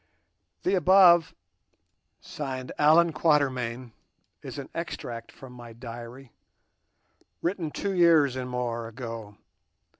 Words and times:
The 0.63 0.73
above, 0.73 1.35
signed 2.21 2.71
"Allan 2.79 3.13
Quatermain", 3.13 3.91
is 4.41 4.57
an 4.57 4.67
extract 4.73 5.31
from 5.31 5.53
my 5.53 5.73
diary 5.73 6.31
written 7.43 7.69
two 7.69 7.91
years 7.93 8.35
and 8.35 8.49
more 8.49 8.87
ago. 8.87 9.37